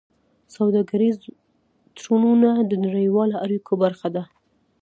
سوداګریز 0.55 1.15
تړونونه 1.97 2.49
د 2.69 2.71
نړیوالو 2.85 3.35
اړیکو 3.45 3.73
برخه 3.83 4.07
ده. 4.15 4.23